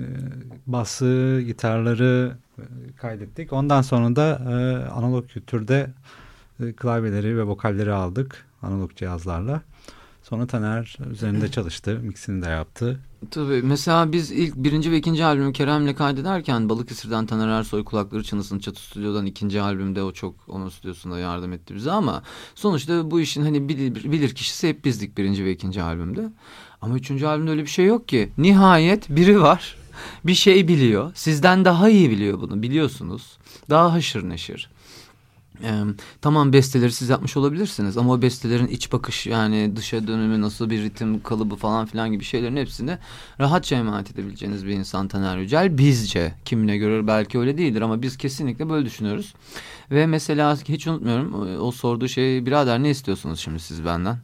bası, 0.67 1.43
gitarları 1.47 2.37
e, 2.59 2.63
kaydettik. 2.97 3.53
Ondan 3.53 3.83
sonra 3.83 4.17
da 4.17 4.41
e, 4.45 4.53
analog 4.91 5.29
kültürde 5.29 5.91
e, 6.61 6.73
klavyeleri 6.73 7.37
ve 7.37 7.43
vokalleri 7.43 7.93
aldık 7.93 8.47
analog 8.63 8.97
cihazlarla. 8.97 9.63
Sonra 10.33 10.47
Taner 10.47 10.97
üzerinde 11.11 11.51
çalıştı. 11.51 12.01
Mixini 12.03 12.43
de 12.43 12.49
yaptı. 12.49 13.01
Tabii 13.31 13.63
mesela 13.63 14.13
biz 14.13 14.31
ilk 14.31 14.57
birinci 14.57 14.91
ve 14.91 14.97
ikinci 14.97 15.25
albümü 15.25 15.53
Kerem'le 15.53 15.95
kaydederken 15.95 16.69
Balıkesir'den 16.69 17.27
Taner 17.27 17.49
Ersoy 17.49 17.85
kulakları 17.85 18.23
çınlasın 18.23 18.59
Çatı 18.59 18.83
Stüdyo'dan 18.83 19.27
ikinci 19.27 19.61
albümde 19.61 20.03
o 20.03 20.13
çok 20.13 20.35
onun 20.49 20.69
stüdyosunda 20.69 21.19
yardım 21.19 21.53
etti 21.53 21.75
bize 21.75 21.91
ama 21.91 22.23
sonuçta 22.55 23.11
bu 23.11 23.21
işin 23.21 23.43
hani 23.43 23.69
bilir, 23.69 24.13
bilir 24.13 24.35
kişisi 24.35 24.69
hep 24.69 24.85
bizdik 24.85 25.19
birinci 25.19 25.45
ve 25.45 25.53
ikinci 25.53 25.83
albümde. 25.83 26.33
Ama 26.81 26.97
üçüncü 26.97 27.27
albümde 27.27 27.51
öyle 27.51 27.63
bir 27.63 27.71
şey 27.71 27.87
yok 27.87 28.09
ki. 28.09 28.33
Nihayet 28.39 29.09
biri 29.09 29.41
var. 29.41 29.77
Bir 30.25 30.35
şey 30.35 30.69
biliyor. 30.69 31.13
Sizden 31.15 31.65
daha 31.65 31.89
iyi 31.89 32.11
biliyor 32.11 32.41
bunu. 32.41 32.63
Biliyorsunuz. 32.63 33.39
Daha 33.71 33.93
haşır 33.93 34.29
neşir. 34.29 34.71
Ee, 35.65 35.83
tamam 36.21 36.53
besteleri 36.53 36.93
siz 36.93 37.09
yapmış 37.09 37.37
olabilirsiniz 37.37 37.99
ama 37.99 38.13
o 38.13 38.23
bestelerin 38.23 38.67
iç 38.67 38.93
bakış 38.93 39.27
yani 39.27 39.77
dışa 39.77 40.07
dönümü 40.07 40.41
nasıl 40.41 40.71
bir 40.71 40.83
ritim 40.83 41.23
kalıbı 41.23 41.57
falan 41.57 41.87
filan 41.87 42.13
gibi 42.13 42.25
şeylerin 42.25 42.57
hepsini 42.57 42.99
rahatça 43.41 43.77
emanet 43.77 44.11
edebileceğiniz 44.11 44.67
bir 44.67 44.73
insan 44.73 45.09
Taner 45.09 45.39
Yücel. 45.39 45.79
Bizce 45.79 46.35
kimine 46.45 46.77
göre 46.77 47.07
belki 47.07 47.39
öyle 47.39 47.59
değildir 47.59 47.83
ama 47.83 48.03
biz 48.03 48.17
kesinlikle 48.17 48.71
böyle 48.71 48.87
düşünüyoruz. 48.87 49.35
Ve 49.91 50.07
mesela 50.07 50.57
hiç 50.69 50.87
unutmuyorum 50.87 51.61
o 51.61 51.73
sorduğu 51.73 52.09
şey 52.09 52.47
birader 52.47 52.83
ne 52.83 52.91
istiyorsunuz 52.91 53.41
şimdi 53.41 53.61
siz 53.61 53.85
benden 53.85 54.19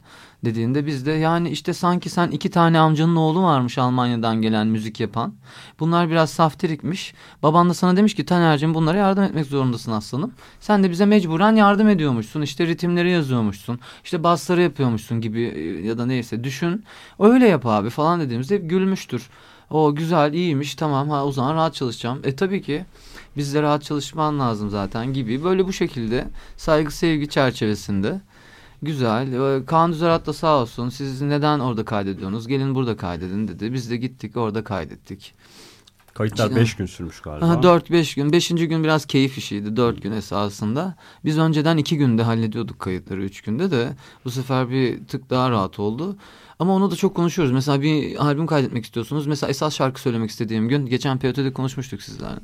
dediğinde 0.45 0.85
biz 0.85 1.05
de 1.05 1.11
yani 1.11 1.49
işte 1.49 1.73
sanki 1.73 2.09
sen 2.09 2.31
iki 2.31 2.49
tane 2.49 2.79
amcanın 2.79 3.15
oğlu 3.15 3.43
varmış 3.43 3.77
Almanya'dan 3.77 4.41
gelen 4.41 4.67
müzik 4.67 4.99
yapan. 4.99 5.33
Bunlar 5.79 6.09
biraz 6.09 6.29
saftirikmiş. 6.29 7.13
Baban 7.43 7.69
da 7.69 7.73
sana 7.73 7.97
demiş 7.97 8.15
ki 8.15 8.25
Taner'cim 8.25 8.73
bunlara 8.73 8.97
yardım 8.97 9.23
etmek 9.23 9.45
zorundasın 9.45 9.91
aslanım. 9.91 10.31
Sen 10.59 10.83
de 10.83 10.91
bize 10.91 11.05
mecburen 11.05 11.55
yardım 11.55 11.89
ediyormuşsun. 11.89 12.41
İşte 12.41 12.67
ritimleri 12.67 13.11
yazıyormuşsun. 13.11 13.79
İşte 14.03 14.23
basları 14.23 14.61
yapıyormuşsun 14.61 15.21
gibi 15.21 15.41
e, 15.41 15.87
ya 15.87 15.97
da 15.97 16.05
neyse 16.05 16.43
düşün. 16.43 16.83
Öyle 17.19 17.47
yap 17.47 17.65
abi 17.65 17.89
falan 17.89 18.19
dediğimizde 18.19 18.55
hep 18.55 18.69
gülmüştür. 18.69 19.29
O 19.69 19.95
güzel 19.95 20.33
iyiymiş 20.33 20.75
tamam 20.75 21.09
ha 21.09 21.25
o 21.25 21.31
zaman 21.31 21.55
rahat 21.55 21.75
çalışacağım. 21.75 22.21
E 22.23 22.35
tabii 22.35 22.61
ki 22.61 22.85
biz 23.37 23.53
de 23.53 23.61
rahat 23.61 23.83
çalışman 23.83 24.39
lazım 24.39 24.69
zaten 24.69 25.13
gibi. 25.13 25.43
Böyle 25.43 25.67
bu 25.67 25.73
şekilde 25.73 26.27
saygı 26.57 26.91
sevgi 26.91 27.29
çerçevesinde 27.29 28.21
güzel. 28.81 29.33
Ee, 29.33 29.65
Kaan 29.65 29.91
Düzerat 29.91 30.25
da 30.25 30.33
sağ 30.33 30.57
olsun 30.61 30.89
siz 30.89 31.21
neden 31.21 31.59
orada 31.59 31.85
kaydediyorsunuz 31.85 32.47
gelin 32.47 32.75
burada 32.75 32.97
kaydedin 32.97 33.47
dedi. 33.47 33.73
Biz 33.73 33.91
de 33.91 33.97
gittik 33.97 34.37
orada 34.37 34.63
kaydettik. 34.63 35.33
Kayıtlar 36.13 36.55
5 36.55 36.75
gün 36.75 36.85
sürmüş 36.85 37.19
galiba. 37.19 37.45
4-5 37.45 38.15
gün. 38.15 38.31
Beşinci 38.31 38.67
gün 38.67 38.83
biraz 38.83 39.05
keyif 39.05 39.37
işiydi. 39.37 39.75
4 39.75 40.01
gün 40.01 40.11
esasında. 40.11 40.95
Biz 41.25 41.37
önceden 41.37 41.77
2 41.77 41.97
günde 41.97 42.23
hallediyorduk 42.23 42.79
kayıtları 42.79 43.23
3 43.23 43.41
günde 43.41 43.71
de. 43.71 43.89
Bu 44.25 44.31
sefer 44.31 44.69
bir 44.69 45.07
tık 45.07 45.29
daha 45.29 45.51
rahat 45.51 45.79
oldu. 45.79 46.17
Ama 46.59 46.73
onu 46.75 46.91
da 46.91 46.95
çok 46.95 47.15
konuşuyoruz. 47.15 47.53
Mesela 47.53 47.81
bir 47.81 48.25
albüm 48.25 48.47
kaydetmek 48.47 48.85
istiyorsunuz. 48.85 49.27
Mesela 49.27 49.49
esas 49.49 49.75
şarkı 49.75 50.01
söylemek 50.01 50.29
istediğim 50.29 50.69
gün. 50.69 50.85
Geçen 50.85 51.19
POT'de 51.19 51.53
konuşmuştuk 51.53 52.01
sizlerle. 52.01 52.39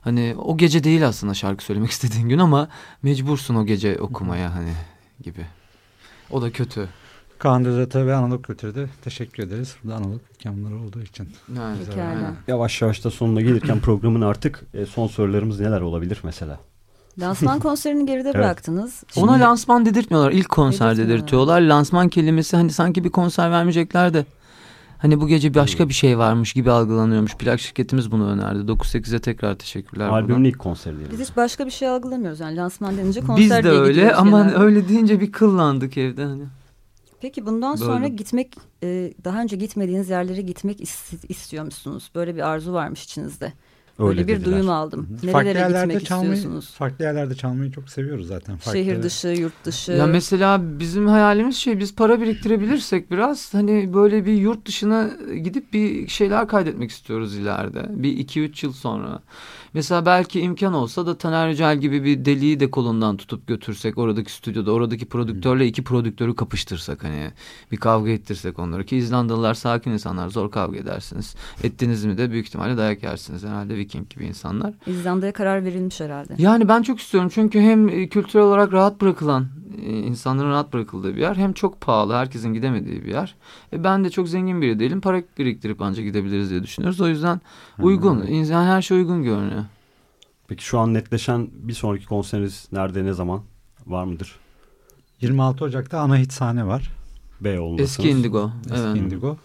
Hani 0.00 0.34
o 0.38 0.56
gece 0.56 0.84
değil 0.84 1.08
aslında 1.08 1.34
şarkı 1.34 1.64
söylemek 1.64 1.90
istediğin 1.96 2.28
gün 2.28 2.38
ama 2.38 2.68
mecbursun 3.02 3.54
o 3.54 3.66
gece 3.66 3.98
okumaya 4.00 4.54
hani 4.54 4.72
gibi. 5.22 5.46
O 6.34 6.42
da 6.42 6.52
kötü. 6.52 6.88
Kaan 7.38 7.64
Düzat'a 7.64 8.06
ve 8.06 8.14
Anadolu 8.14 8.42
Kültür'de 8.42 8.86
teşekkür 9.04 9.42
ederiz. 9.42 9.76
Burada 9.84 9.96
Anadolu 9.96 10.20
ikramları 10.38 10.76
olduğu 10.80 11.02
için. 11.02 11.28
Yani. 11.56 12.22
Yavaş 12.48 12.82
yavaş 12.82 13.04
da 13.04 13.10
sonuna 13.10 13.40
gelirken 13.40 13.80
programın 13.80 14.20
artık 14.20 14.62
e, 14.74 14.86
son 14.86 15.06
sorularımız 15.06 15.60
neler 15.60 15.80
olabilir 15.80 16.20
mesela? 16.22 16.58
Lansman 17.18 17.60
konserini 17.60 18.06
geride 18.06 18.28
Evet. 18.28 18.34
bıraktınız. 18.34 19.02
Ona 19.16 19.30
Şimdi- 19.32 19.44
lansman 19.44 19.86
dedirtmiyorlar. 19.86 20.32
İlk 20.32 20.48
konser 20.48 20.96
dedirtiyorlar. 20.96 21.60
Lansman 21.60 22.08
kelimesi 22.08 22.56
hani 22.56 22.70
sanki 22.70 23.04
bir 23.04 23.10
konser 23.10 23.50
vermeyecekler 23.50 24.14
de. 24.14 24.24
Hani 25.04 25.20
bu 25.20 25.28
gece 25.28 25.54
başka 25.54 25.88
bir 25.88 25.94
şey 25.94 26.18
varmış 26.18 26.52
gibi 26.52 26.70
algılanıyormuş. 26.70 27.34
Plak 27.36 27.60
şirketimiz 27.60 28.10
bunu 28.10 28.28
önerdi. 28.30 28.72
9-8'e 28.72 29.18
tekrar 29.18 29.54
teşekkürler. 29.58 30.08
Albümün 30.08 30.44
ilk 30.44 30.58
konseri 30.58 30.96
diyelim. 30.96 31.18
Biz 31.18 31.28
hiç 31.28 31.36
başka 31.36 31.66
bir 31.66 31.70
şey 31.70 31.88
algılamıyoruz. 31.88 32.40
Yani 32.40 32.56
lansman 32.56 32.96
denince 32.96 33.20
konser 33.20 33.58
Biz 33.58 33.64
de 33.64 33.70
öyle 33.70 34.14
ama 34.14 34.40
genelde. 34.42 34.56
öyle 34.58 34.88
deyince 34.88 35.20
bir 35.20 35.32
kıllandık 35.32 35.98
evde 35.98 36.24
hani. 36.24 36.42
Peki 37.20 37.46
bundan 37.46 37.74
Böyle. 37.80 37.84
sonra 37.84 38.08
gitmek, 38.08 38.56
e, 38.82 39.12
daha 39.24 39.42
önce 39.42 39.56
gitmediğiniz 39.56 40.10
yerlere 40.10 40.42
gitmek 40.42 40.80
is- 40.80 41.26
istiyor 41.28 41.64
musunuz? 41.64 42.10
Böyle 42.14 42.34
bir 42.36 42.48
arzu 42.48 42.72
varmış 42.72 43.04
içinizde. 43.04 43.52
Öyle 43.98 44.28
bir 44.28 44.28
dediler. 44.28 44.52
duyum 44.52 44.70
aldım. 44.70 45.08
farklı 45.32 45.48
Nerelere 45.48 45.58
yerlerde 45.58 45.92
gitmek 45.92 46.06
çalmayı, 46.06 46.32
istiyorsunuz? 46.34 46.70
farklı 46.70 47.04
yerlerde 47.04 47.34
çalmayı 47.34 47.72
çok 47.72 47.88
seviyoruz 47.88 48.26
zaten. 48.26 48.56
Farklı, 48.56 48.78
Şehir 48.78 49.02
dışı, 49.02 49.28
yurt 49.28 49.64
dışı. 49.64 49.92
Ya 49.92 50.06
mesela 50.06 50.78
bizim 50.78 51.08
hayalimiz 51.08 51.56
şey 51.56 51.78
biz 51.78 51.94
para 51.94 52.20
biriktirebilirsek 52.20 53.10
biraz 53.10 53.54
hani 53.54 53.94
böyle 53.94 54.26
bir 54.26 54.32
yurt 54.32 54.66
dışına 54.66 55.10
gidip 55.44 55.72
bir 55.72 56.08
şeyler 56.08 56.48
kaydetmek 56.48 56.90
istiyoruz 56.90 57.36
ileride. 57.36 57.86
Bir 57.90 58.16
iki 58.16 58.40
üç 58.40 58.62
yıl 58.62 58.72
sonra. 58.72 59.22
Mesela 59.74 60.06
belki 60.06 60.40
imkan 60.40 60.74
olsa 60.74 61.06
da 61.06 61.18
Taner 61.18 61.48
Yücel 61.48 61.78
gibi 61.78 62.04
bir 62.04 62.24
deliği 62.24 62.60
de 62.60 62.70
kolundan 62.70 63.16
tutup 63.16 63.46
götürsek 63.46 63.98
oradaki 63.98 64.32
stüdyoda 64.32 64.72
oradaki 64.72 65.06
prodüktörle 65.06 65.66
iki 65.66 65.84
prodüktörü 65.84 66.36
kapıştırsak 66.36 67.04
hani 67.04 67.30
bir 67.72 67.76
kavga 67.76 68.10
ettirsek 68.10 68.58
onları 68.58 68.84
ki 68.84 68.96
İzlandalılar 68.96 69.54
sakin 69.54 69.90
insanlar 69.90 70.28
zor 70.28 70.50
kavga 70.50 70.78
edersiniz. 70.78 71.34
Ettiniz 71.62 72.04
mi 72.04 72.18
de 72.18 72.30
büyük 72.30 72.46
ihtimalle 72.46 72.76
dayak 72.76 73.02
yersiniz 73.02 73.44
herhalde 73.44 73.76
Viking 73.76 74.10
gibi 74.10 74.24
insanlar. 74.24 74.74
İzlanda'ya 74.86 75.32
karar 75.32 75.64
verilmiş 75.64 76.00
herhalde. 76.00 76.34
Yani 76.38 76.68
ben 76.68 76.82
çok 76.82 77.00
istiyorum 77.00 77.30
çünkü 77.34 77.60
hem 77.60 77.88
e, 77.88 78.08
kültürel 78.08 78.44
olarak 78.44 78.72
rahat 78.72 79.00
bırakılan 79.00 79.46
e, 79.82 79.98
insanların 79.98 80.50
rahat 80.50 80.72
bırakıldığı 80.72 81.16
bir 81.16 81.20
yer 81.20 81.36
hem 81.36 81.52
çok 81.52 81.80
pahalı 81.80 82.14
herkesin 82.14 82.54
gidemediği 82.54 83.04
bir 83.04 83.10
yer. 83.10 83.34
E 83.72 83.84
ben 83.84 84.04
de 84.04 84.10
çok 84.10 84.28
zengin 84.28 84.62
biri 84.62 84.78
değilim 84.78 85.00
para 85.00 85.22
biriktirip 85.38 85.82
ancak 85.82 86.04
gidebiliriz 86.04 86.50
diye 86.50 86.62
düşünüyoruz. 86.62 87.00
O 87.00 87.08
yüzden 87.08 87.40
uygun 87.78 88.26
yani 88.26 88.66
her 88.66 88.82
şey 88.82 88.98
uygun 88.98 89.22
görünüyor. 89.22 89.63
Peki 90.48 90.64
şu 90.64 90.78
an 90.78 90.94
netleşen 90.94 91.48
bir 91.52 91.72
sonraki 91.72 92.06
konseriniz 92.06 92.68
nerede 92.72 93.04
ne 93.04 93.12
zaman 93.12 93.42
var 93.86 94.04
mıdır? 94.04 94.36
26 95.20 95.64
Ocak'ta 95.64 96.00
ana 96.00 96.16
hit 96.18 96.32
sahne 96.32 96.66
var. 96.66 96.90
Beyoğlu'ndasınız. 97.40 97.90
Eski 97.90 98.08
Indigo. 98.18 98.50
Eski 98.70 98.80
evet. 98.86 98.96
Indigo. 98.96 99.36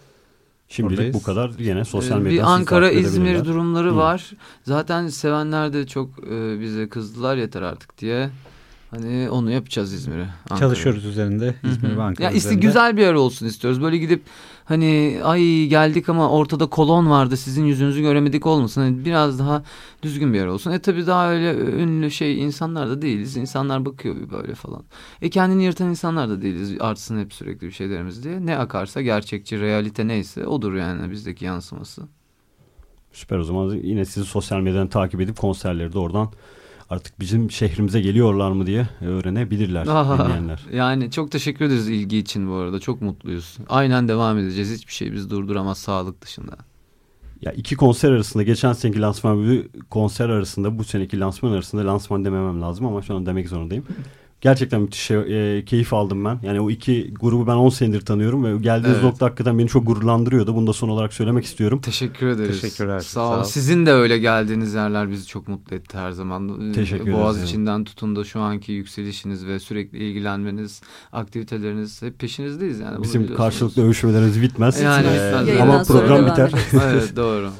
Şimdilik 0.68 0.98
Oradayız. 0.98 1.14
bu 1.14 1.22
kadar. 1.22 1.50
Yine 1.58 1.84
sosyal 1.84 2.20
Ee, 2.20 2.22
medyadan 2.22 2.48
Bir 2.50 2.54
Ankara 2.54 2.90
İzmir 2.90 3.44
durumları 3.44 3.90
Hı. 3.90 3.96
var. 3.96 4.30
Zaten 4.62 5.08
sevenler 5.08 5.72
de 5.72 5.86
çok 5.86 6.08
e, 6.30 6.60
bize 6.60 6.88
kızdılar 6.88 7.36
yeter 7.36 7.62
artık 7.62 7.98
diye. 7.98 8.30
Hani 8.90 9.30
onu 9.30 9.50
yapacağız 9.50 9.92
İzmir'e. 9.92 10.28
Çalışıyoruz 10.58 11.04
üzerinde. 11.04 11.54
İzmir 11.64 11.96
ve 11.96 12.02
Ankara 12.02 12.24
Ya 12.26 12.30
işte 12.30 12.48
üzerinde. 12.48 12.66
güzel 12.66 12.96
bir 12.96 13.02
yer 13.02 13.14
olsun 13.14 13.46
istiyoruz. 13.46 13.82
Böyle 13.82 13.98
gidip 13.98 14.22
hani 14.64 15.20
ay 15.24 15.66
geldik 15.66 16.08
ama 16.08 16.30
ortada 16.30 16.66
kolon 16.66 17.10
vardı 17.10 17.36
sizin 17.36 17.64
yüzünüzü 17.64 18.00
göremedik 18.00 18.46
olmasın. 18.46 18.80
Hani 18.80 19.04
biraz 19.04 19.38
daha 19.38 19.62
düzgün 20.02 20.32
bir 20.32 20.38
yer 20.38 20.46
olsun. 20.46 20.70
E 20.70 20.78
tabii 20.78 21.06
daha 21.06 21.30
öyle 21.32 21.54
ünlü 21.54 22.10
şey 22.10 22.42
insanlar 22.42 22.90
da 22.90 23.02
değiliz. 23.02 23.36
İnsanlar 23.36 23.84
bakıyor 23.84 24.16
bir 24.16 24.30
böyle 24.30 24.54
falan. 24.54 24.82
E 25.22 25.30
kendini 25.30 25.64
yırtan 25.64 25.88
insanlar 25.88 26.28
da 26.28 26.42
değiliz. 26.42 26.76
Artsın 26.80 27.20
hep 27.20 27.32
sürekli 27.32 27.66
bir 27.66 27.72
şeylerimiz 27.72 28.24
diye. 28.24 28.46
Ne 28.46 28.56
akarsa 28.56 29.02
gerçekçi 29.02 29.60
realite 29.60 30.08
neyse 30.08 30.46
odur 30.46 30.74
yani 30.74 31.10
bizdeki 31.10 31.44
yansıması. 31.44 32.02
Süper 33.12 33.38
o 33.38 33.44
zaman 33.44 33.74
yine 33.74 34.04
sizi 34.04 34.26
sosyal 34.26 34.60
medyadan 34.60 34.88
takip 34.88 35.20
edip 35.20 35.36
konserleri 35.36 35.92
de 35.92 35.98
oradan 35.98 36.28
artık 36.90 37.20
bizim 37.20 37.50
şehrimize 37.50 38.00
geliyorlar 38.00 38.50
mı 38.50 38.66
diye 38.66 38.88
öğrenebilirler 39.00 39.86
Aha. 39.86 40.24
dinleyenler. 40.24 40.66
Yani 40.72 41.10
çok 41.10 41.30
teşekkür 41.30 41.64
ederiz 41.64 41.88
ilgi 41.88 42.18
için 42.18 42.50
bu 42.50 42.54
arada. 42.54 42.80
Çok 42.80 43.02
mutluyuz. 43.02 43.58
Aynen 43.68 44.08
devam 44.08 44.38
edeceğiz. 44.38 44.74
Hiçbir 44.74 44.92
şey 44.92 45.12
bizi 45.12 45.30
durduramaz 45.30 45.78
sağlık 45.78 46.22
dışında. 46.22 46.56
Ya 47.40 47.52
iki 47.52 47.76
konser 47.76 48.10
arasında 48.12 48.42
geçen 48.42 48.72
seneki 48.72 49.00
lansman 49.00 49.50
ve 49.50 49.68
konser 49.90 50.28
arasında 50.28 50.78
bu 50.78 50.84
seneki 50.84 51.20
lansman 51.20 51.52
arasında 51.52 51.86
lansman 51.86 52.24
dememem 52.24 52.62
lazım 52.62 52.86
ama 52.86 53.02
şu 53.02 53.14
an 53.16 53.26
demek 53.26 53.48
zorundayım. 53.48 53.84
Gerçekten 54.40 54.80
müthiş 54.80 55.00
şey, 55.00 55.58
e, 55.58 55.64
keyif 55.64 55.92
aldım 55.94 56.24
ben. 56.24 56.38
Yani 56.42 56.60
o 56.60 56.70
iki 56.70 57.14
grubu 57.20 57.46
ben 57.46 57.52
10 57.54 57.68
senedir 57.68 58.00
tanıyorum 58.00 58.44
ve 58.44 58.58
geldiğiniz 58.58 58.94
Evet. 58.94 59.04
nokta 59.04 59.26
hakikaten 59.26 59.58
beni 59.58 59.68
çok 59.68 59.86
gururlandırıyordu. 59.86 60.54
Bunu 60.54 60.66
da 60.66 60.72
son 60.72 60.88
olarak 60.88 61.12
söylemek 61.14 61.44
istiyorum. 61.44 61.80
Teşekkür 61.80 62.26
ederiz. 62.26 62.60
Teşekkürler. 62.60 63.00
Sağ 63.00 63.20
olun. 63.28 63.34
Sağ 63.34 63.40
ol. 63.40 63.44
Sizin 63.44 63.86
de 63.86 63.92
öyle 63.92 64.18
geldiğiniz 64.18 64.74
yerler 64.74 65.10
bizi 65.10 65.26
çok 65.26 65.48
mutlu 65.48 65.76
etti 65.76 65.98
her 65.98 66.10
zaman. 66.10 66.72
Teşekkür 66.72 67.12
Boğaz 67.12 67.36
ederiz. 67.36 67.50
içinden 67.50 67.84
tutun 67.84 68.16
da 68.16 68.24
şu 68.24 68.40
anki 68.40 68.72
yükselişiniz 68.72 69.46
ve 69.46 69.58
sürekli 69.58 69.98
ilgilenmeniz, 69.98 70.82
aktiviteleriniz 71.12 72.02
hep 72.02 72.18
peşinizdeyiz 72.18 72.80
yani. 72.80 73.02
Bizim 73.02 73.34
karşılıklı 73.34 73.84
övüşmelerimiz 73.84 74.42
bitmez. 74.42 74.80
Yani 74.80 75.06
Ee, 75.06 75.10
bitmez. 75.42 75.60
ama 75.60 75.82
program 75.82 76.26
biter. 76.26 76.52
evet 76.84 77.16
doğru. 77.16 77.50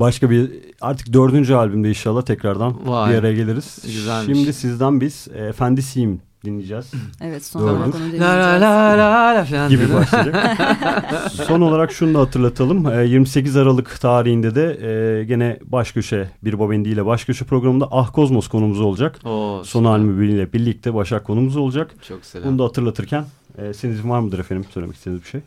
Başka 0.00 0.30
bir 0.30 0.50
artık 0.80 1.12
dördüncü 1.12 1.54
albümde 1.54 1.88
inşallah 1.88 2.22
tekrardan 2.22 2.88
Vay. 2.88 3.12
bir 3.12 3.18
araya 3.18 3.34
geliriz. 3.34 3.78
Güzelmiş. 3.84 4.38
Şimdi 4.38 4.52
sizden 4.52 5.00
biz 5.00 5.28
e, 5.34 5.44
Efendisiyim 5.46 6.20
dinleyeceğiz 6.44 6.90
Evet 7.20 7.44
son 7.44 7.60
olarak 7.62 7.76
onu 7.86 7.92
La 7.94 7.98
la 7.98 7.98
dinleyeceğiz. 7.98 8.20
la 8.62 8.98
la 8.98 9.34
la 9.36 9.44
falan 9.44 9.68
gibi 9.70 9.94
başlayacak. 9.94 10.56
Son 11.46 11.60
olarak 11.60 11.92
şunu 11.92 12.14
da 12.14 12.20
hatırlatalım. 12.20 12.86
E, 12.98 13.04
28 13.06 13.56
Aralık 13.56 14.00
tarihinde 14.00 14.54
de 14.54 14.78
e, 15.20 15.24
gene 15.24 15.58
baş 15.64 15.92
köşe 15.92 16.30
bir 16.44 16.58
Bobendi 16.58 16.88
ile 16.88 17.06
baş 17.06 17.24
köşe 17.24 17.44
programında 17.44 17.88
Ah 17.90 18.12
Kozmos 18.12 18.48
konumuz 18.48 18.80
olacak. 18.80 19.18
Oo, 19.24 19.62
Son 19.64 19.84
albümüyle 19.84 20.52
birlikte 20.52 20.94
Başak 20.94 21.24
konumuz 21.24 21.56
olacak. 21.56 21.90
Çok 22.08 22.24
selam. 22.24 22.48
Bunu 22.48 22.58
da 22.58 22.64
hatırlatırken 22.64 23.24
e, 23.58 23.74
senin 23.74 23.92
izin 23.92 24.10
var 24.10 24.20
mıdır 24.20 24.38
efendim 24.38 24.64
söylemek 24.74 24.96
istediğiniz 24.96 25.22
bir 25.24 25.28
şey? 25.28 25.40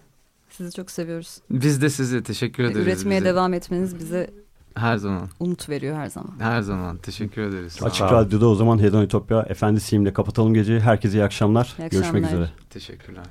Sizi 0.58 0.76
çok 0.76 0.92
seviyoruz. 0.92 1.38
Biz 1.50 1.82
de 1.82 1.90
size 1.90 2.24
teşekkür 2.24 2.64
ederiz. 2.64 2.88
Üretmeye 2.88 3.22
bize. 3.22 3.30
devam 3.30 3.54
etmeniz 3.54 4.00
bize 4.00 4.30
Her 4.76 4.98
zaman. 4.98 5.30
umut 5.40 5.70
veriyor 5.70 5.96
her 5.98 6.08
zaman. 6.08 6.34
Her 6.40 6.62
zaman. 6.62 6.98
Teşekkür 6.98 7.42
ederiz. 7.42 7.78
Açık 7.84 8.02
olun. 8.06 8.12
Radyo'da 8.12 8.48
o 8.48 8.56
zaman 8.56 8.80
Hedon 8.80 9.02
Ütopya 9.04 9.42
Efendisiyim'le 9.50 10.14
kapatalım 10.14 10.54
geceyi. 10.54 10.80
Herkese 10.80 11.18
iyi 11.18 11.24
akşamlar. 11.24 11.76
İyi 11.80 11.90
Görüşmek 11.90 12.06
akşamlar. 12.26 12.30
üzere. 12.46 12.50
Teşekkürler. 12.70 13.24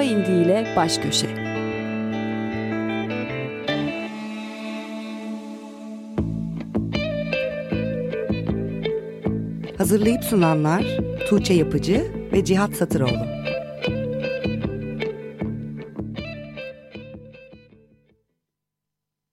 Baba 0.00 0.08
indiğiyle 0.08 0.72
Baş 0.76 0.98
Köşe. 0.98 1.26
Hazırlayıp 9.78 10.24
sunanlar 10.24 10.84
Tuğçe 11.28 11.54
Yapıcı 11.54 12.12
ve 12.32 12.44
Cihat 12.44 12.74
Satıroğlu. 12.74 13.39